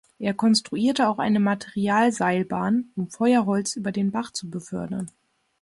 [0.17, 5.11] Er konstruierte auch eine Materialseilbahn, um Feuerholz über den Bach zu befördern.